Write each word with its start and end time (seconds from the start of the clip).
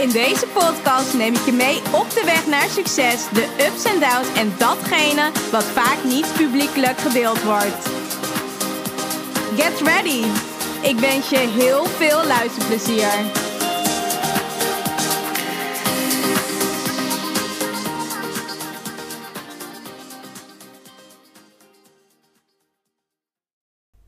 In 0.00 0.10
deze 0.10 0.46
podcast 0.46 1.14
neem 1.14 1.34
ik 1.34 1.44
je 1.44 1.52
mee 1.52 1.76
op 1.76 2.10
de 2.10 2.22
weg 2.24 2.46
naar 2.46 2.68
succes, 2.68 3.28
de 3.28 3.66
ups 3.66 3.84
en 3.84 4.00
downs 4.00 4.38
en 4.38 4.52
datgene 4.58 5.30
wat 5.50 5.64
vaak 5.64 6.04
niet 6.04 6.32
publiekelijk 6.36 6.98
gedeeld 6.98 7.42
wordt. 7.42 7.88
Get 9.56 9.80
ready! 9.80 10.24
Ik 10.82 10.98
wens 10.98 11.28
je 11.28 11.38
heel 11.38 11.84
veel 11.84 12.24
luisterplezier. 12.26 13.46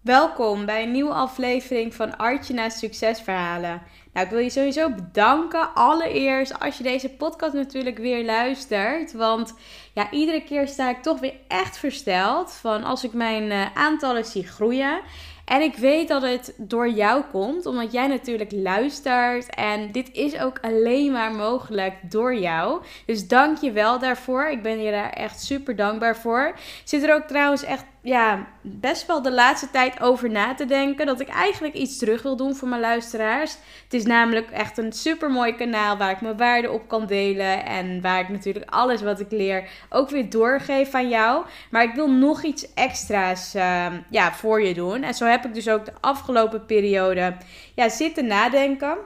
Welkom 0.03 0.67
bij 0.67 0.83
een 0.83 0.93
nieuwe 0.93 1.13
aflevering 1.13 1.95
van 1.95 2.17
Artje 2.17 2.71
Succesverhalen. 2.71 3.83
Nou, 4.13 4.27
ik 4.27 4.33
wil 4.33 4.41
je 4.41 4.51
sowieso 4.51 4.91
bedanken. 4.91 5.75
Allereerst 5.75 6.61
als 6.61 6.77
je 6.77 6.83
deze 6.83 7.09
podcast 7.09 7.55
natuurlijk 7.55 7.99
weer 7.99 8.25
luistert. 8.25 9.13
Want 9.13 9.55
ja, 9.95 10.11
iedere 10.11 10.43
keer 10.43 10.69
sta 10.69 10.91
ik 10.91 11.03
toch 11.03 11.21
weer 11.21 11.35
echt 11.49 11.79
versteld 11.79 12.53
van 12.53 12.85
als 12.85 13.05
ik 13.05 13.13
mijn 13.13 13.43
uh, 13.43 13.67
aantallen 13.75 14.25
zie 14.25 14.47
groeien. 14.47 15.01
En 15.45 15.61
ik 15.61 15.77
weet 15.77 16.09
dat 16.09 16.23
het 16.23 16.55
door 16.57 16.89
jou 16.91 17.23
komt, 17.31 17.67
omdat 17.67 17.93
jij 17.93 18.07
natuurlijk 18.07 18.53
luistert. 18.53 19.55
En 19.55 19.93
dit 19.93 20.13
is 20.13 20.39
ook 20.39 20.59
alleen 20.61 21.13
maar 21.13 21.33
mogelijk 21.33 21.95
door 22.03 22.35
jou. 22.35 22.83
Dus 23.07 23.29
dank 23.29 23.59
je 23.59 23.73
wel 23.73 23.99
daarvoor. 23.99 24.49
Ik 24.49 24.63
ben 24.63 24.83
je 24.83 24.91
daar 24.91 25.11
echt 25.11 25.43
super 25.43 25.77
dankbaar 25.77 26.17
voor. 26.17 26.55
Zit 26.85 27.03
er 27.03 27.15
ook 27.15 27.27
trouwens 27.27 27.63
echt 27.63 27.85
ja, 28.03 28.47
best 28.61 29.07
wel 29.07 29.23
de 29.23 29.33
laatste 29.33 29.71
tijd 29.71 30.01
over 30.01 30.31
na 30.31 30.55
te 30.55 30.65
denken. 30.65 31.07
Dat 31.07 31.21
ik 31.21 31.29
eigenlijk 31.29 31.75
iets 31.75 31.99
terug 31.99 32.23
wil 32.23 32.37
doen 32.37 32.55
voor 32.55 32.69
mijn 32.69 32.81
luisteraars. 32.81 33.57
Het 33.85 33.95
is 33.95 34.05
namelijk 34.05 34.51
echt 34.51 34.79
een 34.79 34.93
super 34.93 35.31
mooi 35.31 35.55
kanaal 35.55 35.97
waar 35.97 36.11
ik 36.11 36.21
mijn 36.21 36.37
waarden 36.37 36.73
op 36.73 36.89
kan 36.89 37.07
delen. 37.07 37.65
En 37.65 38.01
waar 38.01 38.21
ik 38.21 38.29
natuurlijk 38.29 38.71
alles 38.71 39.03
wat 39.03 39.21
ik 39.21 39.31
leer 39.31 39.69
ook 39.89 40.11
weer 40.11 40.31
doorgeef 40.31 40.95
aan 40.95 41.09
jou. 41.09 41.45
Maar 41.71 41.83
ik 41.83 41.95
wil 41.95 42.11
nog 42.11 42.43
iets 42.43 42.75
extra's 42.75 43.55
uh, 43.55 43.87
ja, 44.11 44.33
voor 44.33 44.63
je 44.63 44.75
doen. 44.75 45.03
En 45.03 45.15
zo 45.15 45.25
heb 45.25 45.45
ik 45.45 45.55
dus 45.55 45.69
ook 45.69 45.85
de 45.85 45.93
afgelopen 46.01 46.67
periode 46.67 47.37
ja, 47.75 47.89
zitten 47.89 48.27
nadenken. 48.27 48.97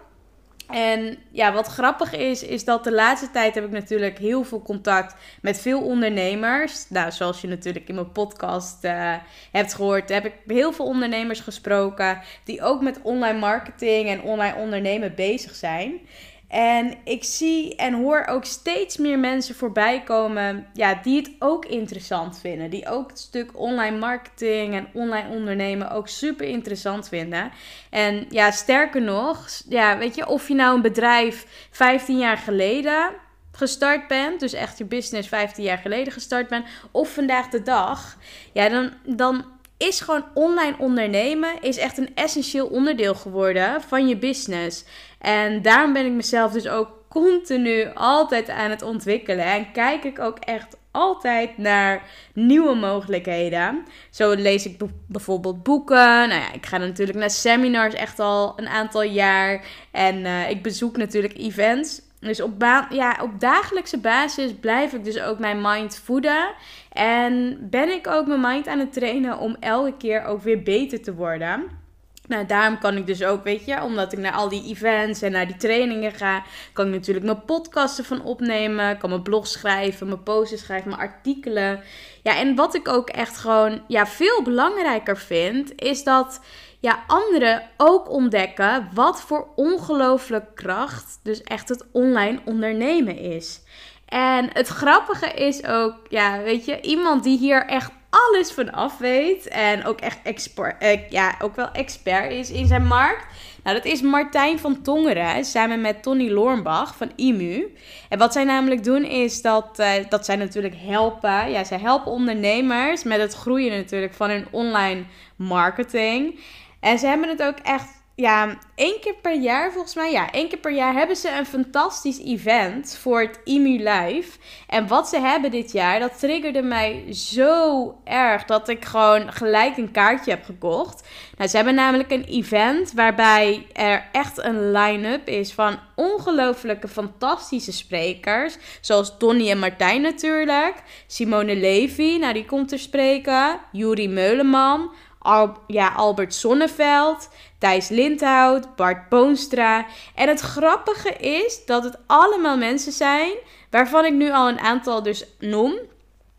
En 0.69 1.19
ja, 1.31 1.53
wat 1.53 1.67
grappig 1.67 2.12
is, 2.12 2.43
is 2.43 2.65
dat 2.65 2.84
de 2.84 2.93
laatste 2.93 3.31
tijd 3.31 3.55
heb 3.55 3.65
ik 3.65 3.70
natuurlijk 3.70 4.19
heel 4.19 4.45
veel 4.45 4.62
contact 4.62 5.15
met 5.43 5.61
veel 5.61 5.81
ondernemers. 5.81 6.89
Nou, 6.89 7.12
zoals 7.12 7.41
je 7.41 7.48
natuurlijk 7.48 7.89
in 7.89 7.95
mijn 7.95 8.12
podcast 8.12 8.85
uh, 8.85 9.15
hebt 9.53 9.75
gehoord, 9.75 10.09
heb 10.09 10.25
ik 10.25 10.35
heel 10.47 10.73
veel 10.73 10.87
ondernemers 10.87 11.41
gesproken 11.41 12.20
die 12.45 12.62
ook 12.62 12.83
met 12.83 13.01
online 13.03 13.39
marketing 13.39 14.09
en 14.09 14.23
online 14.23 14.57
ondernemen 14.57 15.15
bezig 15.15 15.55
zijn. 15.55 16.01
En 16.48 16.95
ik 17.05 17.25
zie 17.25 17.77
en 17.77 17.95
hoor 17.95 18.25
ook 18.27 18.45
steeds 18.45 18.97
meer 18.97 19.19
mensen 19.19 19.55
voorbij 19.55 20.03
komen 20.03 20.67
ja, 20.73 21.01
die 21.02 21.17
het 21.17 21.30
ook 21.39 21.64
interessant 21.64 22.39
vinden. 22.39 22.70
Die 22.70 22.89
ook 22.89 23.08
het 23.08 23.19
stuk 23.19 23.58
online 23.58 23.98
marketing 23.98 24.74
en 24.74 24.89
online 24.92 25.29
ondernemen 25.29 25.91
ook 25.91 26.08
super 26.08 26.46
interessant 26.46 27.08
vinden. 27.08 27.52
En 27.91 28.27
ja, 28.29 28.51
sterker 28.51 29.02
nog, 29.02 29.48
ja, 29.69 29.98
weet 29.98 30.14
je, 30.14 30.27
of 30.27 30.48
je 30.48 30.55
nou 30.55 30.74
een 30.74 30.83
bedrijf 30.83 31.69
15 31.70 32.19
jaar 32.19 32.39
geleden 32.39 33.11
gestart 33.52 34.08
bent, 34.08 34.40
dus 34.40 34.52
echt 34.52 34.79
je 34.79 34.85
business 34.85 35.29
15 35.29 35.64
jaar 35.64 35.79
geleden 35.79 36.13
gestart 36.13 36.48
bent, 36.48 36.67
of 36.90 37.14
vandaag 37.14 37.48
de 37.48 37.63
dag, 37.63 38.17
ja, 38.52 38.69
dan, 38.69 38.92
dan 39.17 39.45
is 39.77 40.01
gewoon 40.01 40.24
online 40.35 40.74
ondernemen 40.79 41.62
is 41.62 41.77
echt 41.77 41.98
een 41.98 42.14
essentieel 42.14 42.67
onderdeel 42.67 43.14
geworden 43.14 43.83
van 43.83 44.08
je 44.08 44.17
business. 44.17 44.85
En 45.18 45.62
daarom 45.62 45.92
ben 45.92 46.07
ik 46.07 46.12
mezelf 46.12 46.52
dus 46.52 46.68
ook 46.68 46.89
continu 47.08 47.86
altijd 47.95 48.51
aan 48.51 48.70
het 48.70 48.83
ontwikkelen. 48.83 49.45
En 49.45 49.73
kijk 49.73 50.05
ik 50.05 50.18
ook 50.18 50.39
echt 50.39 50.77
altijd 50.90 51.58
naar 51.58 52.02
nieuwe 52.33 52.74
mogelijkheden. 52.74 53.84
Zo 54.11 54.33
lees 54.33 54.67
ik 54.67 54.80
bijvoorbeeld 55.07 55.63
boeken. 55.63 56.29
Nou 56.29 56.40
ja, 56.40 56.52
ik 56.52 56.67
ga 56.67 56.79
natuurlijk 56.79 57.18
naar 57.18 57.30
seminars 57.30 57.95
echt 57.95 58.18
al 58.18 58.52
een 58.57 58.68
aantal 58.68 59.02
jaar. 59.02 59.64
En 59.90 60.17
uh, 60.17 60.51
ik 60.51 60.63
bezoek 60.63 60.96
natuurlijk 60.96 61.39
events. 61.39 62.02
Dus 62.24 62.40
op, 62.40 62.62
ja, 62.90 63.18
op 63.23 63.40
dagelijkse 63.40 63.98
basis 63.98 64.55
blijf 64.61 64.92
ik 64.92 65.05
dus 65.05 65.20
ook 65.20 65.39
mijn 65.39 65.61
mind 65.61 66.01
voeden. 66.05 66.55
En 66.92 67.58
ben 67.70 67.89
ik 67.89 68.07
ook 68.07 68.27
mijn 68.27 68.40
mind 68.40 68.68
aan 68.68 68.79
het 68.79 68.92
trainen 68.92 69.39
om 69.39 69.57
elke 69.61 69.96
keer 69.96 70.24
ook 70.24 70.42
weer 70.42 70.63
beter 70.63 71.02
te 71.02 71.14
worden. 71.14 71.83
Nou, 72.29 72.46
daarom 72.46 72.79
kan 72.79 72.96
ik 72.96 73.07
dus 73.07 73.24
ook, 73.24 73.45
weet 73.45 73.64
je, 73.64 73.83
omdat 73.83 74.13
ik 74.13 74.18
naar 74.18 74.33
al 74.33 74.48
die 74.48 74.64
events 74.68 75.23
en 75.23 75.33
naar 75.33 75.46
die 75.46 75.57
trainingen 75.57 76.13
ga, 76.13 76.42
kan 76.73 76.86
ik 76.86 76.92
natuurlijk 76.92 77.27
mijn 77.27 77.45
podcasten 77.45 78.05
van 78.05 78.23
opnemen, 78.23 78.98
kan 78.98 79.11
mijn 79.11 79.23
blog 79.23 79.46
schrijven, 79.46 80.07
mijn 80.07 80.23
posts 80.23 80.63
schrijven, 80.63 80.89
mijn 80.89 81.01
artikelen. 81.01 81.83
Ja, 82.23 82.36
en 82.36 82.55
wat 82.55 82.74
ik 82.74 82.89
ook 82.89 83.08
echt 83.08 83.36
gewoon, 83.36 83.83
ja, 83.89 84.07
veel 84.07 84.42
belangrijker 84.42 85.17
vind, 85.18 85.80
is 85.80 86.05
dat, 86.05 86.40
ja, 86.84 87.05
anderen 87.06 87.62
ook 87.77 88.11
ontdekken 88.11 88.89
wat 88.95 89.22
voor 89.22 89.46
ongelooflijk 89.56 90.55
kracht 90.55 91.20
dus 91.22 91.42
echt 91.42 91.68
het 91.68 91.84
online 91.92 92.40
ondernemen 92.45 93.18
is. 93.18 93.61
En 94.08 94.50
het 94.52 94.68
grappige 94.68 95.27
is 95.27 95.67
ook, 95.67 95.95
ja, 96.08 96.42
weet 96.42 96.64
je, 96.64 96.80
iemand 96.80 97.24
die 97.24 97.39
hier 97.39 97.67
echt 97.67 97.90
alles 98.11 98.52
van 98.52 98.72
af 98.72 98.98
weet. 98.98 99.48
En 99.48 99.84
ook 99.84 100.00
echt 100.00 100.18
expert, 100.22 100.83
eh, 100.83 101.11
ja, 101.11 101.34
ook 101.40 101.56
wel 101.56 101.70
expert 101.72 102.33
is 102.33 102.50
in 102.50 102.67
zijn 102.67 102.86
markt. 102.86 103.27
Nou, 103.62 103.77
dat 103.77 103.84
is 103.84 104.01
Martijn 104.01 104.58
van 104.58 104.83
Tongeren 104.83 105.45
samen 105.45 105.80
met 105.80 106.02
Tony 106.02 106.30
Loornbach 106.30 106.96
van 106.96 107.12
IMU. 107.16 107.77
En 108.08 108.18
wat 108.18 108.33
zij 108.33 108.45
namelijk 108.45 108.84
doen 108.84 109.05
is 109.05 109.42
dat, 109.42 109.78
uh, 109.80 109.90
dat 110.08 110.24
zij 110.24 110.36
natuurlijk 110.36 110.74
helpen. 110.78 111.51
Ja, 111.51 111.64
zij 111.64 111.78
helpen 111.78 112.12
ondernemers 112.12 113.02
met 113.02 113.20
het 113.20 113.34
groeien 113.34 113.77
natuurlijk 113.77 114.14
van 114.14 114.30
hun 114.30 114.46
online 114.51 115.05
marketing. 115.36 116.39
En 116.84 116.98
ze 116.98 117.06
hebben 117.06 117.28
het 117.28 117.42
ook 117.42 117.58
echt 117.58 117.89
ja, 118.17 118.58
één 118.74 119.00
keer 119.00 119.14
per 119.22 119.40
jaar 119.40 119.72
volgens 119.72 119.95
mij. 119.95 120.12
Ja, 120.12 120.30
één 120.30 120.48
keer 120.48 120.58
per 120.58 120.72
jaar 120.72 120.95
hebben 120.95 121.17
ze 121.17 121.36
een 121.39 121.46
fantastisch 121.46 122.18
event 122.18 122.98
voor 123.00 123.20
het 123.20 123.40
IMU 123.45 123.78
Live. 123.78 124.39
En 124.67 124.89
wat 124.89 125.08
ze 125.08 125.20
hebben 125.20 125.50
dit 125.50 125.72
jaar, 125.72 126.00
dat 126.00 126.18
triggerde 126.18 126.62
mij 126.62 127.05
zo 127.12 127.95
erg 128.05 128.44
dat 128.44 128.69
ik 128.69 128.84
gewoon 128.84 129.32
gelijk 129.32 129.76
een 129.76 129.90
kaartje 129.90 130.31
heb 130.31 130.44
gekocht. 130.44 131.08
Nou, 131.37 131.50
ze 131.50 131.56
hebben 131.56 131.75
namelijk 131.75 132.11
een 132.11 132.25
event 132.25 132.93
waarbij 132.93 133.66
er 133.72 134.08
echt 134.12 134.44
een 134.44 134.72
line-up 134.72 135.28
is 135.28 135.52
van 135.52 135.78
ongelooflijke 135.94 136.88
fantastische 136.88 137.72
sprekers. 137.72 138.56
Zoals 138.81 139.19
Donnie 139.19 139.50
en 139.50 139.58
Martijn 139.58 140.02
natuurlijk. 140.02 140.82
Simone 141.06 141.56
Levy, 141.56 142.16
nou 142.20 142.32
die 142.32 142.44
komt 142.44 142.72
er 142.72 142.78
spreken. 142.78 143.61
Juri 143.72 144.08
Meuleman. 144.08 144.90
Al, 145.25 145.56
ja, 145.67 145.88
Albert 145.88 146.35
Sonneveld, 146.35 147.29
Thijs 147.58 147.88
Lindhout, 147.88 148.76
Bart 148.76 149.08
Boonstra. 149.08 149.87
En 150.14 150.28
het 150.28 150.40
grappige 150.40 151.12
is 151.12 151.64
dat 151.66 151.84
het 151.84 151.99
allemaal 152.06 152.56
mensen 152.56 152.93
zijn 152.93 153.32
waarvan 153.70 154.04
ik 154.04 154.12
nu 154.12 154.32
al 154.32 154.49
een 154.49 154.58
aantal 154.58 155.02
dus 155.02 155.25
noem. 155.38 155.75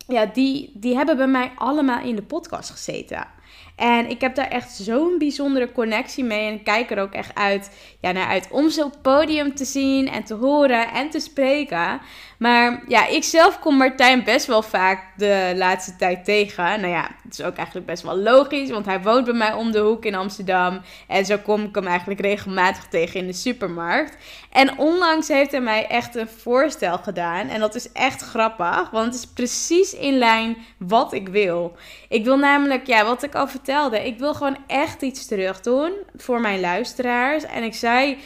Ja, 0.07 0.25
die, 0.25 0.71
die 0.73 0.95
hebben 0.95 1.17
bij 1.17 1.27
mij 1.27 1.51
allemaal 1.55 2.03
in 2.03 2.15
de 2.15 2.23
podcast 2.23 2.69
gezeten. 2.69 3.27
En 3.75 4.09
ik 4.09 4.21
heb 4.21 4.35
daar 4.35 4.47
echt 4.47 4.71
zo'n 4.71 5.17
bijzondere 5.17 5.71
connectie 5.71 6.23
mee. 6.23 6.47
En 6.47 6.53
ik 6.53 6.63
kijk 6.63 6.91
er 6.91 6.99
ook 6.99 7.13
echt 7.13 7.35
uit, 7.35 7.71
ja, 8.01 8.11
naar 8.11 8.27
uit 8.27 8.47
om 8.51 8.65
het 8.65 9.01
podium 9.01 9.55
te 9.55 9.65
zien 9.65 10.09
en 10.09 10.23
te 10.23 10.33
horen 10.33 10.91
en 10.91 11.09
te 11.09 11.19
spreken. 11.19 12.01
Maar 12.39 12.83
ja, 12.87 13.07
ik 13.07 13.23
zelf 13.23 13.59
kom 13.59 13.77
Martijn 13.77 14.23
best 14.23 14.45
wel 14.45 14.61
vaak 14.61 15.03
de 15.17 15.53
laatste 15.55 15.95
tijd 15.95 16.25
tegen. 16.25 16.63
Nou 16.63 16.87
ja, 16.87 17.09
het 17.23 17.39
is 17.39 17.45
ook 17.45 17.55
eigenlijk 17.55 17.87
best 17.87 18.03
wel 18.03 18.17
logisch, 18.17 18.69
want 18.69 18.85
hij 18.85 19.01
woont 19.01 19.25
bij 19.25 19.33
mij 19.33 19.53
om 19.53 19.71
de 19.71 19.79
hoek 19.79 20.05
in 20.05 20.15
Amsterdam. 20.15 20.81
En 21.07 21.25
zo 21.25 21.37
kom 21.37 21.63
ik 21.63 21.75
hem 21.75 21.87
eigenlijk 21.87 22.19
regelmatig 22.19 22.87
tegen 22.87 23.19
in 23.19 23.27
de 23.27 23.33
supermarkt. 23.33 24.17
En 24.51 24.77
onlangs 24.77 25.27
heeft 25.27 25.51
hij 25.51 25.61
mij 25.61 25.87
echt 25.87 26.15
een 26.15 26.27
voorstel 26.27 26.97
gedaan. 26.97 27.47
En 27.47 27.59
dat 27.59 27.75
is 27.75 27.91
echt 27.91 28.21
grappig, 28.21 28.89
want 28.89 29.05
het 29.05 29.15
is 29.15 29.27
precies 29.27 29.93
in 29.93 30.17
lijn 30.17 30.57
wat 30.77 31.13
ik 31.13 31.27
wil. 31.27 31.77
Ik 32.09 32.23
wil 32.23 32.37
namelijk, 32.37 32.87
ja, 32.87 33.05
wat 33.05 33.23
ik 33.23 33.35
al 33.35 33.47
vertelde, 33.47 34.05
ik 34.05 34.19
wil 34.19 34.33
gewoon 34.33 34.57
echt 34.67 35.01
iets 35.01 35.25
terug 35.25 35.61
doen 35.61 35.91
voor 36.15 36.41
mijn 36.41 36.59
luisteraars. 36.59 37.45
En 37.45 37.63
ik 37.63 37.73
zei, 37.73 38.17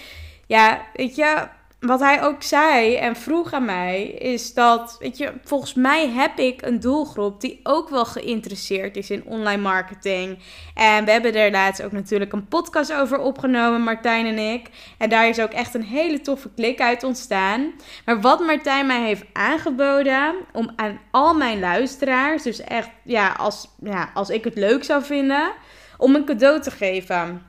ja, 0.48 0.82
weet 0.94 1.16
je 1.16 1.48
wat 1.80 2.00
hij 2.00 2.24
ook 2.24 2.44
zei 2.44 2.96
en 2.96 3.16
vroeg 3.16 3.54
aan 3.54 3.66
mij, 3.66 4.04
is 4.08 4.54
dat, 4.54 4.96
weet 5.00 5.18
je, 5.18 5.34
volgens 5.44 5.74
mij 5.74 6.10
heb 6.10 6.38
ik 6.38 6.62
een 6.62 6.80
doelgroep 6.80 7.42
die 7.42 7.60
ook 7.64 7.90
wel 7.90 8.06
geïnteresseerd 8.06 8.98
is 8.98 9.10
in 9.10 9.26
online 9.26 9.62
marketing. 9.62 10.40
En 10.74 11.06
we 11.06 11.12
hebben 11.12 11.36
er 11.36 11.52
laatst 11.52 11.84
ook 11.84 11.92
natuurlijk 11.92 12.34
een 12.34 12.48
podcast 12.48 12.94
over 12.94 13.20
opgenomen, 13.20 13.82
Martijn 13.82 14.26
en 14.26 14.38
ik. 14.54 14.70
En 14.98 15.10
daar 15.10 15.28
is 15.28 15.40
ook 15.40 15.52
echt 15.52 15.74
een 15.74 15.84
hele 15.84 16.22
toffe 16.22 16.50
klik 16.56 16.82
uit 16.82 17.04
ontstaan. 17.04 17.72
Maar 18.06 18.22
wat 18.22 18.40
Martijn 18.40 18.86
mij 18.88 19.02
heeft 19.02 19.26
aangeboden 19.34 20.36
om 20.52 20.72
aan 20.76 21.00
al 21.12 21.34
mijn 21.34 21.60
luisteraars, 21.60 22.44
dus 22.44 22.62
echt, 22.62 22.90
ja, 23.04 23.32
als, 23.32 23.68
ja, 23.84 24.10
als 24.14 24.30
ik 24.30 24.44
het 24.44 24.56
leuk 24.56 24.84
zou 24.84 25.04
vinden, 25.04 25.52
om 25.98 26.16
een 26.16 26.26
cadeau 26.26 26.62
te 26.62 26.72
geven. 26.72 27.49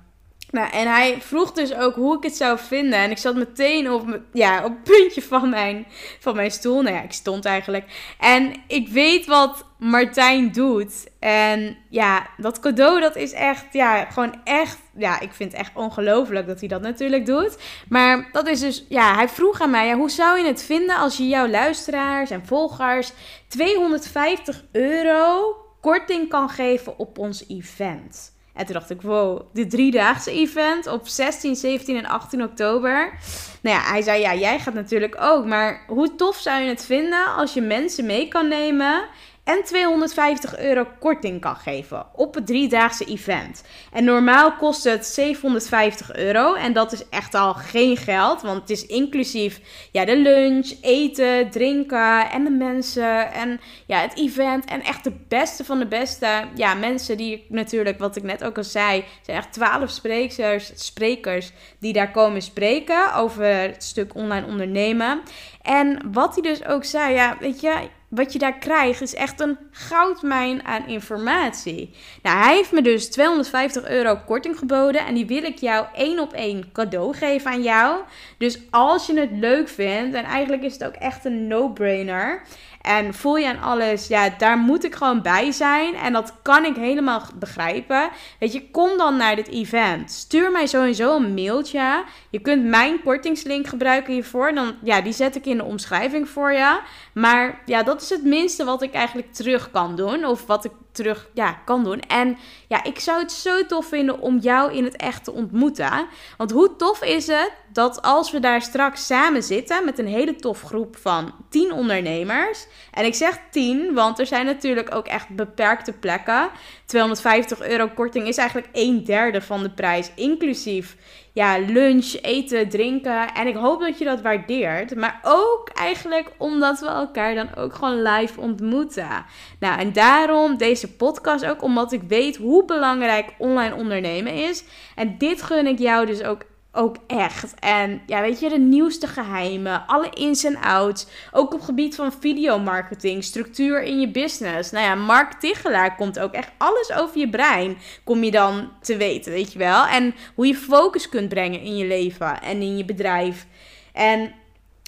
Nou, 0.50 0.70
en 0.70 0.86
hij 0.92 1.20
vroeg 1.20 1.52
dus 1.52 1.74
ook 1.74 1.94
hoe 1.94 2.16
ik 2.16 2.22
het 2.22 2.36
zou 2.36 2.58
vinden. 2.58 2.98
En 2.98 3.10
ik 3.10 3.18
zat 3.18 3.34
meteen 3.34 3.90
op, 3.90 4.20
ja, 4.32 4.64
op 4.64 4.72
het 4.72 4.82
puntje 4.82 5.22
van 5.22 5.48
mijn, 5.48 5.86
van 6.20 6.36
mijn 6.36 6.50
stoel. 6.50 6.82
Nou 6.82 6.94
ja, 6.94 7.02
ik 7.02 7.12
stond 7.12 7.44
eigenlijk. 7.44 8.14
En 8.18 8.52
ik 8.66 8.88
weet 8.88 9.26
wat 9.26 9.64
Martijn 9.78 10.52
doet. 10.52 11.08
En 11.18 11.76
ja, 11.88 12.26
dat 12.36 12.60
cadeau, 12.60 13.00
dat 13.00 13.16
is 13.16 13.32
echt, 13.32 13.66
ja, 13.72 14.04
gewoon 14.04 14.34
echt. 14.44 14.78
Ja, 14.96 15.20
ik 15.20 15.32
vind 15.32 15.52
het 15.52 15.60
echt 15.60 15.70
ongelooflijk 15.74 16.46
dat 16.46 16.60
hij 16.60 16.68
dat 16.68 16.82
natuurlijk 16.82 17.26
doet. 17.26 17.58
Maar 17.88 18.28
dat 18.32 18.48
is 18.48 18.60
dus, 18.60 18.84
ja, 18.88 19.14
hij 19.14 19.28
vroeg 19.28 19.60
aan 19.60 19.70
mij, 19.70 19.86
ja, 19.86 19.96
hoe 19.96 20.10
zou 20.10 20.38
je 20.38 20.46
het 20.46 20.62
vinden 20.62 20.96
als 20.96 21.16
je 21.16 21.28
jouw 21.28 21.48
luisteraars 21.48 22.30
en 22.30 22.46
volgers 22.46 23.12
250 23.48 24.64
euro 24.72 25.56
korting 25.80 26.28
kan 26.28 26.48
geven 26.48 26.98
op 26.98 27.18
ons 27.18 27.44
event? 27.48 28.38
En 28.60 28.66
toen 28.66 28.74
dacht 28.74 28.90
ik, 28.90 29.02
wow, 29.02 29.40
de 29.52 29.66
driedaagse 29.66 30.30
event 30.30 30.86
op 30.86 31.08
16, 31.08 31.56
17 31.56 31.96
en 31.96 32.06
18 32.06 32.42
oktober. 32.42 33.12
Nou 33.60 33.76
ja, 33.76 33.82
hij 33.82 34.02
zei, 34.02 34.20
ja, 34.20 34.34
jij 34.34 34.58
gaat 34.58 34.74
natuurlijk 34.74 35.16
ook. 35.20 35.44
Maar 35.44 35.84
hoe 35.86 36.14
tof 36.14 36.36
zou 36.36 36.62
je 36.62 36.68
het 36.68 36.84
vinden 36.84 37.34
als 37.34 37.54
je 37.54 37.60
mensen 37.60 38.06
mee 38.06 38.28
kan 38.28 38.48
nemen 38.48 39.04
en 39.50 39.64
250 39.64 40.58
euro 40.58 40.86
korting 40.98 41.40
kan 41.40 41.56
geven 41.56 42.06
op 42.12 42.34
het 42.34 42.46
driedaagse 42.46 43.04
event. 43.04 43.64
En 43.92 44.04
normaal 44.04 44.56
kost 44.56 44.84
het 44.84 45.06
750 45.06 46.14
euro 46.16 46.54
en 46.54 46.72
dat 46.72 46.92
is 46.92 47.08
echt 47.08 47.34
al 47.34 47.54
geen 47.54 47.96
geld, 47.96 48.42
want 48.42 48.60
het 48.60 48.70
is 48.70 48.86
inclusief 48.86 49.60
ja, 49.92 50.04
de 50.04 50.16
lunch, 50.16 50.72
eten, 50.80 51.50
drinken 51.50 52.30
en 52.30 52.44
de 52.44 52.50
mensen 52.50 53.32
en 53.32 53.60
ja, 53.86 54.00
het 54.00 54.16
event 54.16 54.64
en 54.64 54.82
echt 54.82 55.04
de 55.04 55.12
beste 55.28 55.64
van 55.64 55.78
de 55.78 55.86
beste 55.86 56.26
ja, 56.54 56.74
mensen 56.74 57.16
die 57.16 57.46
natuurlijk, 57.48 57.98
wat 57.98 58.16
ik 58.16 58.22
net 58.22 58.44
ook 58.44 58.56
al 58.56 58.64
zei, 58.64 59.04
zijn 59.22 59.36
echt 59.36 59.52
12 59.52 59.90
sprekers, 59.90 60.72
sprekers 60.74 61.52
die 61.78 61.92
daar 61.92 62.10
komen 62.10 62.42
spreken 62.42 63.14
over 63.14 63.44
het 63.44 63.84
stuk 63.84 64.14
online 64.14 64.46
ondernemen. 64.46 65.20
En 65.62 66.02
wat 66.12 66.34
hij 66.34 66.42
dus 66.42 66.64
ook 66.64 66.84
zei, 66.84 67.14
ja, 67.14 67.36
weet 67.40 67.60
je, 67.60 67.88
wat 68.10 68.32
je 68.32 68.38
daar 68.38 68.58
krijgt 68.58 69.00
is 69.00 69.14
echt 69.14 69.40
een 69.40 69.58
goudmijn 69.70 70.64
aan 70.64 70.86
informatie. 70.86 71.94
Nou, 72.22 72.38
hij 72.38 72.54
heeft 72.54 72.72
me 72.72 72.82
dus 72.82 73.10
250 73.10 73.88
euro 73.88 74.16
korting 74.26 74.58
geboden 74.58 75.06
en 75.06 75.14
die 75.14 75.26
wil 75.26 75.42
ik 75.42 75.58
jou 75.58 75.86
één 75.94 76.18
op 76.18 76.32
één 76.32 76.72
cadeau 76.72 77.14
geven 77.14 77.50
aan 77.50 77.62
jou. 77.62 78.00
Dus 78.38 78.58
als 78.70 79.06
je 79.06 79.20
het 79.20 79.30
leuk 79.32 79.68
vindt, 79.68 80.14
en 80.14 80.24
eigenlijk 80.24 80.62
is 80.62 80.72
het 80.72 80.84
ook 80.84 80.94
echt 80.94 81.24
een 81.24 81.46
no-brainer. 81.46 82.42
En 82.80 83.14
voel 83.14 83.36
je 83.36 83.48
aan 83.48 83.60
alles, 83.60 84.06
ja, 84.06 84.30
daar 84.38 84.58
moet 84.58 84.84
ik 84.84 84.94
gewoon 84.94 85.22
bij 85.22 85.52
zijn. 85.52 85.94
En 85.94 86.12
dat 86.12 86.34
kan 86.42 86.64
ik 86.64 86.76
helemaal 86.76 87.22
begrijpen. 87.34 88.10
Weet 88.38 88.52
je, 88.52 88.70
kom 88.70 88.98
dan 88.98 89.16
naar 89.16 89.36
dit 89.36 89.48
event. 89.48 90.10
Stuur 90.10 90.50
mij 90.50 90.66
sowieso 90.66 91.16
een 91.16 91.34
mailtje. 91.34 92.04
Je 92.30 92.40
kunt 92.40 92.64
mijn 92.64 93.02
kortingslink 93.02 93.66
gebruiken 93.66 94.12
hiervoor. 94.12 94.54
Dan, 94.54 94.74
ja, 94.82 95.00
die 95.00 95.12
zet 95.12 95.36
ik 95.36 95.46
in 95.46 95.56
de 95.56 95.64
omschrijving 95.64 96.28
voor 96.28 96.52
je. 96.52 96.80
Maar 97.14 97.62
ja, 97.66 97.82
dat 97.82 98.02
is 98.02 98.10
het 98.10 98.24
minste 98.24 98.64
wat 98.64 98.82
ik 98.82 98.92
eigenlijk 98.94 99.32
terug 99.32 99.70
kan 99.70 99.96
doen. 99.96 100.24
Of 100.24 100.46
wat 100.46 100.64
ik 100.64 100.72
terug 100.92 101.28
ja, 101.34 101.52
kan 101.64 101.84
doen. 101.84 102.00
En 102.00 102.38
ja, 102.68 102.84
ik 102.84 102.98
zou 102.98 103.20
het 103.20 103.32
zo 103.32 103.66
tof 103.66 103.86
vinden 103.86 104.20
om 104.20 104.38
jou 104.38 104.72
in 104.72 104.84
het 104.84 104.96
echt 104.96 105.24
te 105.24 105.32
ontmoeten. 105.32 106.06
Want 106.36 106.50
hoe 106.50 106.76
tof 106.76 107.02
is 107.02 107.26
het 107.26 107.52
dat 107.72 108.02
als 108.02 108.30
we 108.30 108.40
daar 108.40 108.62
straks 108.62 109.06
samen 109.06 109.42
zitten 109.42 109.84
met 109.84 109.98
een 109.98 110.06
hele 110.06 110.36
tof 110.36 110.62
groep 110.62 110.96
van 110.96 111.34
10 111.48 111.72
ondernemers. 111.72 112.66
En 112.90 113.04
ik 113.04 113.14
zeg 113.14 113.38
10, 113.50 113.94
want 113.94 114.18
er 114.18 114.26
zijn 114.26 114.46
natuurlijk 114.46 114.94
ook 114.94 115.06
echt 115.06 115.28
beperkte 115.28 115.92
plekken. 115.92 116.50
250 116.86 117.60
euro 117.60 117.88
korting 117.88 118.28
is 118.28 118.36
eigenlijk 118.36 118.68
een 118.72 119.04
derde 119.04 119.40
van 119.40 119.62
de 119.62 119.70
prijs, 119.70 120.10
inclusief 120.14 120.96
ja, 121.32 121.58
lunch, 121.58 122.14
eten, 122.22 122.68
drinken. 122.68 123.34
En 123.34 123.46
ik 123.46 123.56
hoop 123.56 123.80
dat 123.80 123.98
je 123.98 124.04
dat 124.04 124.20
waardeert. 124.20 124.96
Maar 124.96 125.20
ook 125.22 125.68
eigenlijk 125.74 126.30
omdat 126.38 126.80
we 126.80 126.86
elkaar 126.86 127.34
dan 127.34 127.54
ook 127.54 127.74
gewoon 127.74 128.02
live 128.02 128.40
ontmoeten. 128.40 129.24
Nou, 129.60 129.78
en 129.78 129.92
daarom 129.92 130.56
deze 130.56 130.92
podcast 130.92 131.46
ook, 131.46 131.62
omdat 131.62 131.92
ik 131.92 132.02
weet 132.02 132.36
hoe 132.36 132.64
belangrijk 132.64 133.34
online 133.38 133.74
ondernemen 133.74 134.32
is. 134.32 134.64
En 134.94 135.18
dit 135.18 135.42
gun 135.42 135.66
ik 135.66 135.78
jou 135.78 136.06
dus 136.06 136.22
ook 136.22 136.42
ook 136.72 136.96
echt. 137.06 137.54
En 137.58 138.02
ja, 138.06 138.20
weet 138.20 138.40
je, 138.40 138.48
de 138.48 138.58
nieuwste 138.58 139.06
geheimen, 139.06 139.86
alle 139.86 140.10
ins 140.10 140.44
en 140.44 140.56
outs. 140.56 141.06
Ook 141.32 141.54
op 141.54 141.60
gebied 141.60 141.94
van 141.94 142.12
videomarketing, 142.12 143.24
structuur 143.24 143.82
in 143.82 144.00
je 144.00 144.10
business. 144.10 144.70
Nou 144.70 144.84
ja, 144.84 144.94
Mark 144.94 145.32
Tichelaar 145.32 145.96
komt 145.96 146.18
ook 146.18 146.32
echt 146.32 146.50
alles 146.58 146.92
over 146.92 147.18
je 147.18 147.28
brein. 147.28 147.78
Kom 148.04 148.24
je 148.24 148.30
dan 148.30 148.70
te 148.80 148.96
weten, 148.96 149.32
weet 149.32 149.52
je 149.52 149.58
wel. 149.58 149.86
En 149.86 150.14
hoe 150.34 150.46
je 150.46 150.54
focus 150.54 151.08
kunt 151.08 151.28
brengen 151.28 151.60
in 151.60 151.76
je 151.76 151.86
leven 151.86 152.42
en 152.42 152.60
in 152.60 152.76
je 152.76 152.84
bedrijf. 152.84 153.46
En 153.92 154.32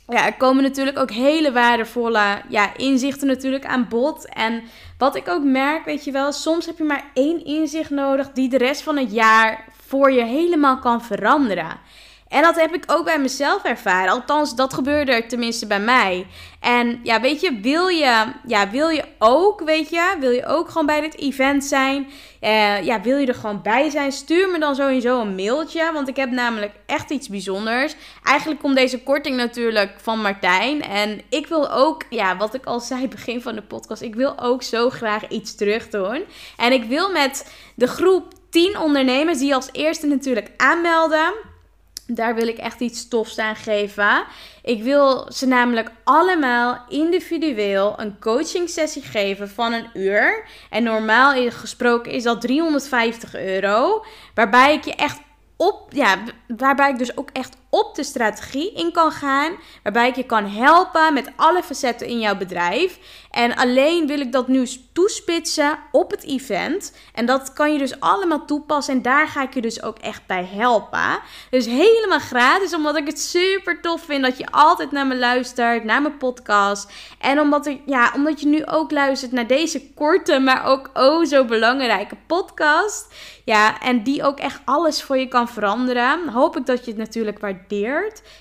ja, 0.07 0.27
er 0.27 0.35
komen 0.35 0.63
natuurlijk 0.63 0.99
ook 0.99 1.11
hele 1.11 1.53
waardevolle 1.53 2.43
ja, 2.49 2.77
inzichten 2.77 3.27
natuurlijk 3.27 3.67
aan 3.67 3.87
bod. 3.89 4.29
En 4.29 4.63
wat 4.99 5.17
ik 5.17 5.29
ook 5.29 5.45
merk, 5.45 5.85
weet 5.85 6.05
je 6.05 6.11
wel, 6.11 6.33
soms 6.33 6.67
heb 6.67 6.79
je 6.79 6.85
maar 6.85 7.05
één 7.15 7.45
inzicht 7.45 7.91
nodig 7.91 8.33
die 8.33 8.49
de 8.49 8.59
rest 8.59 8.83
van 8.83 8.97
het 8.97 9.13
jaar 9.13 9.65
voor 9.87 10.13
je 10.13 10.25
helemaal 10.25 10.79
kan 10.79 11.03
veranderen. 11.03 11.81
En 12.33 12.43
dat 12.43 12.61
heb 12.61 12.75
ik 12.75 12.85
ook 12.87 13.05
bij 13.05 13.19
mezelf 13.19 13.65
ervaren. 13.65 14.13
Althans, 14.13 14.55
dat 14.55 14.75
gebeurde 14.75 15.13
er 15.13 15.29
tenminste 15.29 15.67
bij 15.67 15.81
mij. 15.81 16.27
En 16.61 17.01
ja, 17.03 17.21
weet 17.21 17.41
je, 17.41 17.61
wil 17.61 17.89
je, 17.89 18.25
ja, 18.47 18.71
wil 18.71 18.89
je 18.89 19.05
ook, 19.19 19.61
weet 19.61 19.91
je, 19.91 20.17
wil 20.21 20.31
je 20.31 20.47
ook 20.47 20.69
gewoon 20.69 20.87
bij 20.87 21.01
dit 21.01 21.19
event 21.19 21.65
zijn? 21.65 22.07
Uh, 22.41 22.83
ja, 22.83 23.01
wil 23.01 23.19
je 23.19 23.27
er 23.27 23.35
gewoon 23.35 23.63
bij 23.63 23.91
zijn? 23.91 24.13
Stuur 24.13 24.49
me 24.49 24.59
dan 24.59 24.75
sowieso 24.75 25.21
een 25.21 25.35
mailtje, 25.35 25.93
want 25.93 26.09
ik 26.09 26.17
heb 26.17 26.31
namelijk 26.31 26.73
echt 26.87 27.11
iets 27.11 27.29
bijzonders. 27.29 27.95
Eigenlijk 28.25 28.61
komt 28.61 28.77
deze 28.77 29.03
korting 29.03 29.37
natuurlijk 29.37 29.95
van 30.03 30.21
Martijn. 30.21 30.83
En 30.83 31.21
ik 31.29 31.47
wil 31.47 31.73
ook, 31.73 32.05
ja, 32.11 32.37
wat 32.37 32.55
ik 32.55 32.65
al 32.65 32.81
zei 32.81 33.09
begin 33.17 33.43
van 33.43 33.55
de 33.55 33.63
podcast, 33.63 34.03
ik 34.03 34.15
wil 34.15 34.41
ook 34.41 34.63
zo 34.63 34.91
graag 34.91 35.29
iets 35.29 35.55
terug 35.55 35.89
doen. 35.89 36.25
En 36.57 36.73
ik 36.73 36.85
wil 36.85 37.11
met 37.11 37.53
de 37.75 37.87
groep 37.87 38.33
10 38.51 38.79
ondernemers 38.79 39.39
die 39.39 39.55
als 39.55 39.69
eerste 39.73 40.07
natuurlijk 40.07 40.51
aanmelden. 40.57 41.51
Daar 42.15 42.35
wil 42.35 42.49
ik 42.49 42.59
echt 42.59 42.81
iets 42.81 43.09
tofs 43.09 43.39
aan 43.39 43.57
geven. 43.57 44.25
Ik 44.63 44.83
wil 44.83 45.33
ze 45.33 45.47
namelijk 45.47 45.91
allemaal 46.05 46.85
individueel 46.89 47.95
een 47.97 48.19
coaching 48.19 48.69
sessie 48.69 49.03
geven 49.03 49.49
van 49.49 49.73
een 49.73 49.87
uur. 49.95 50.45
En 50.71 50.83
normaal 50.83 51.51
gesproken 51.51 52.13
is 52.13 52.23
dat 52.23 52.41
350 52.41 53.35
euro. 53.35 54.05
Waarbij 54.35 54.75
ik 54.75 54.85
je 54.85 54.95
echt 54.95 55.21
op, 55.57 55.87
ja, 55.93 56.19
waarbij 56.57 56.91
ik 56.91 56.99
dus 56.99 57.17
ook 57.17 57.31
echt 57.33 57.57
op 57.75 57.95
de 57.95 58.05
strategie 58.05 58.73
in 58.73 58.93
kan 58.93 59.13
gaan. 59.13 59.53
Waarbij 59.83 60.09
ik 60.09 60.17
je 60.17 60.27
kan 60.27 60.47
helpen 60.47 61.15
met 61.15 61.31
alle 61.37 61.63
facetten 61.63 62.07
in 62.07 62.19
jouw 62.19 62.37
bedrijf. 62.37 62.99
En 63.31 63.57
alleen 63.57 64.07
wil 64.07 64.21
ik 64.21 64.33
dat 64.33 64.49
nu 64.49 64.67
toespitsen 64.93 65.79
op 65.93 66.11
het 66.11 66.25
event. 66.25 66.97
En 67.15 67.27
dat 67.27 67.53
kan 67.53 67.73
je 67.73 67.79
dus 67.79 68.01
allemaal 68.01 68.45
toepassen. 68.45 68.95
En 68.95 69.03
daar 69.03 69.29
ga 69.29 69.43
ik 69.43 69.55
je 69.55 69.61
dus 69.61 69.83
ook 69.83 69.99
echt 69.99 70.27
bij 70.27 70.49
helpen. 70.53 71.21
Dus 71.51 71.67
helemaal 71.67 72.19
gratis, 72.19 72.75
omdat 72.75 72.97
ik 72.97 73.07
het 73.07 73.21
super 73.21 73.81
tof 73.81 74.05
vind 74.05 74.25
dat 74.25 74.39
je 74.39 74.51
altijd 74.51 74.91
naar 74.91 75.07
me 75.07 75.17
luistert, 75.17 75.85
naar 75.85 76.03
mijn 76.03 76.17
podcast. 76.17 76.93
En 77.19 77.41
omdat, 77.41 77.67
ik, 77.67 77.81
ja, 77.87 78.13
omdat 78.15 78.41
je 78.41 78.47
nu 78.47 78.67
ook 78.67 78.91
luistert 78.91 79.33
naar 79.33 79.47
deze 79.47 79.93
korte, 79.95 80.39
maar 80.39 80.65
ook 80.65 80.91
oh 80.95 81.25
zo 81.25 81.45
belangrijke 81.45 82.17
podcast. 82.27 83.15
Ja, 83.45 83.81
en 83.81 84.03
die 84.03 84.25
ook 84.25 84.39
echt 84.39 84.61
alles 84.65 85.03
voor 85.03 85.19
je 85.19 85.29
kan 85.29 85.49
veranderen. 85.49 86.29
Hoop 86.29 86.57
ik 86.57 86.67
dat 86.67 86.85
je 86.85 86.91
het 86.91 87.01
natuurlijk 87.01 87.39
waardeert. 87.39 87.62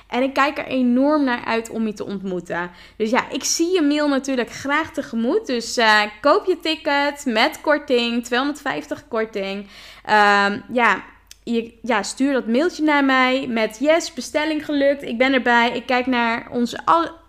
En 0.08 0.24
ik 0.24 0.34
kijk 0.34 0.58
er 0.58 0.66
enorm 0.66 1.24
naar 1.24 1.46
uit 1.46 1.70
om 1.70 1.86
je 1.86 1.94
te 1.94 2.06
ontmoeten. 2.06 2.72
Dus 2.96 3.10
ja, 3.10 3.30
ik 3.30 3.44
zie 3.44 3.74
je 3.74 3.82
mail 3.82 4.08
natuurlijk 4.08 4.52
graag 4.52 4.92
tegemoet. 4.92 5.46
Dus 5.46 5.78
uh, 5.78 6.02
koop 6.22 6.46
je 6.46 6.60
ticket 6.60 7.26
met 7.26 7.62
korting, 7.62 8.24
250 8.24 9.08
korting. 9.08 9.68
Um, 10.06 10.64
ja, 10.72 11.04
je, 11.44 11.74
ja, 11.82 12.04
stuur 12.04 12.34
dat 12.34 12.48
mailtje 12.48 12.84
naar 12.84 13.06
mij 13.06 13.48
met 13.48 13.78
yes, 13.80 14.14
bestelling 14.14 14.66
gelukt. 14.66 15.04
Ik 15.04 15.18
ben 15.18 15.34
erbij. 15.34 15.72
Ik 15.72 15.86
kijk 15.86 16.06
naar 16.06 16.48
onze, 16.52 16.80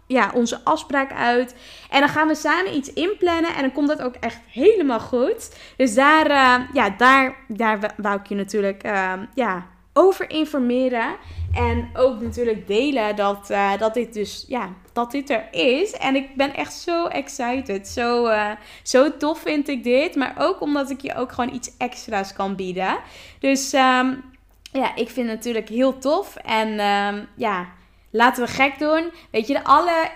ja, 0.06 0.30
onze 0.34 0.60
afspraak 0.64 1.12
uit. 1.12 1.54
En 1.90 2.00
dan 2.00 2.08
gaan 2.08 2.28
we 2.28 2.34
samen 2.34 2.76
iets 2.76 2.92
inplannen. 2.92 3.54
En 3.54 3.60
dan 3.60 3.72
komt 3.72 3.88
dat 3.88 4.02
ook 4.02 4.14
echt 4.14 4.38
helemaal 4.46 5.00
goed. 5.00 5.56
Dus 5.76 5.94
daar, 5.94 6.30
uh, 6.30 6.66
ja, 6.72 6.90
daar, 6.90 7.36
daar 7.48 7.94
wou 7.96 8.18
ik 8.20 8.26
je 8.26 8.34
natuurlijk 8.34 8.84
uh, 8.86 9.12
ja, 9.34 9.66
over 9.92 10.30
informeren. 10.30 11.16
En 11.52 11.90
ook 11.94 12.20
natuurlijk 12.20 12.66
delen 12.66 13.16
dat, 13.16 13.50
uh, 13.50 13.78
dat 13.78 13.94
dit 13.94 14.12
dus, 14.12 14.44
ja, 14.48 14.68
dat 14.92 15.10
dit 15.10 15.30
er 15.30 15.48
is. 15.50 15.92
En 15.92 16.16
ik 16.16 16.34
ben 16.36 16.54
echt 16.54 16.72
zo 16.72 17.06
excited. 17.06 17.88
Zo, 17.88 18.26
uh, 18.26 18.50
zo 18.82 19.16
tof 19.16 19.38
vind 19.38 19.68
ik 19.68 19.84
dit. 19.84 20.14
Maar 20.14 20.34
ook 20.38 20.60
omdat 20.60 20.90
ik 20.90 21.00
je 21.00 21.14
ook 21.14 21.32
gewoon 21.32 21.54
iets 21.54 21.76
extra's 21.78 22.32
kan 22.32 22.56
bieden. 22.56 22.98
Dus 23.38 23.72
um, 23.72 24.24
ja, 24.72 24.94
ik 24.94 25.10
vind 25.10 25.28
het 25.28 25.36
natuurlijk 25.36 25.68
heel 25.68 25.98
tof. 25.98 26.36
En 26.36 26.68
um, 26.80 27.28
ja, 27.36 27.68
laten 28.10 28.44
we 28.44 28.50
gek 28.50 28.78
doen. 28.78 29.12
Weet 29.30 29.46
je, 29.46 29.54
de 29.54 29.64
alle 29.64 30.10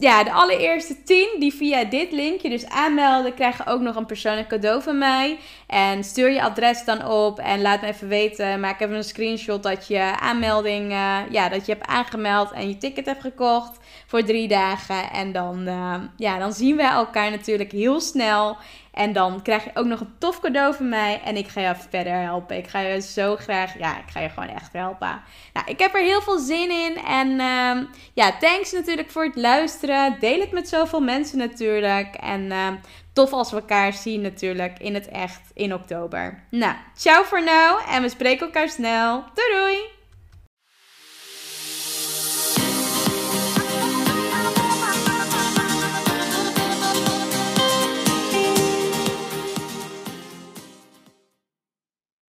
ja, 0.00 0.24
de 0.24 0.32
allereerste 0.32 1.02
10 1.02 1.36
die 1.38 1.54
via 1.54 1.84
dit 1.84 2.12
linkje 2.12 2.48
dus 2.48 2.68
aanmelden, 2.68 3.34
krijgen 3.34 3.66
ook 3.66 3.80
nog 3.80 3.96
een 3.96 4.06
persoonlijk 4.06 4.48
cadeau 4.48 4.82
van 4.82 4.98
mij. 4.98 5.38
En 5.66 6.04
stuur 6.04 6.30
je 6.30 6.42
adres 6.42 6.84
dan 6.84 7.06
op 7.06 7.38
en 7.38 7.60
laat 7.62 7.80
me 7.80 7.86
even 7.86 8.08
weten. 8.08 8.60
Maak 8.60 8.80
even 8.80 8.94
een 8.94 9.04
screenshot 9.04 9.62
dat 9.62 9.86
je 9.86 10.18
aanmelding, 10.20 10.90
uh, 10.90 11.18
ja, 11.30 11.48
dat 11.48 11.66
je 11.66 11.72
hebt 11.72 11.86
aangemeld 11.86 12.52
en 12.52 12.68
je 12.68 12.76
ticket 12.76 13.06
hebt 13.06 13.20
gekocht 13.20 13.78
voor 14.06 14.24
drie 14.24 14.48
dagen. 14.48 15.10
En 15.10 15.32
dan, 15.32 15.68
uh, 15.68 15.94
ja, 16.16 16.38
dan 16.38 16.52
zien 16.52 16.76
we 16.76 16.82
elkaar 16.82 17.30
natuurlijk 17.30 17.72
heel 17.72 18.00
snel. 18.00 18.56
En 18.92 19.12
dan 19.12 19.42
krijg 19.42 19.64
je 19.64 19.70
ook 19.74 19.86
nog 19.86 20.00
een 20.00 20.14
tof 20.18 20.40
cadeau 20.40 20.74
van 20.74 20.88
mij. 20.88 21.20
En 21.24 21.36
ik 21.36 21.48
ga 21.48 21.60
je 21.60 21.74
verder 21.90 22.12
helpen. 22.12 22.56
Ik 22.56 22.66
ga 22.66 22.80
je 22.80 23.00
zo 23.00 23.36
graag, 23.36 23.78
ja, 23.78 23.98
ik 23.98 24.10
ga 24.10 24.20
je 24.20 24.28
gewoon 24.28 24.48
echt 24.48 24.72
helpen. 24.72 25.22
Nou, 25.52 25.66
ik 25.66 25.78
heb 25.78 25.94
er 25.94 26.02
heel 26.02 26.22
veel 26.22 26.38
zin 26.38 26.70
in. 26.70 26.96
En 26.96 27.28
uh, 27.28 27.88
ja, 28.12 28.36
thanks 28.40 28.72
natuurlijk 28.72 29.10
voor 29.10 29.24
het 29.24 29.36
luisteren. 29.36 30.16
Deel 30.20 30.40
het 30.40 30.52
met 30.52 30.68
zoveel 30.68 31.00
mensen 31.00 31.38
natuurlijk. 31.38 32.14
En 32.14 32.40
uh, 32.40 32.68
tof 33.12 33.32
als 33.32 33.50
we 33.50 33.56
elkaar 33.56 33.92
zien 33.92 34.20
natuurlijk 34.20 34.78
in 34.78 34.94
het 34.94 35.08
echt 35.08 35.50
in 35.54 35.74
oktober. 35.74 36.44
Nou, 36.50 36.74
ciao 36.96 37.22
voor 37.22 37.42
nu. 37.42 37.78
En 37.88 38.02
we 38.02 38.08
spreken 38.08 38.46
elkaar 38.46 38.68
snel. 38.68 39.24
Doei 39.34 39.60
doei! 39.60 39.99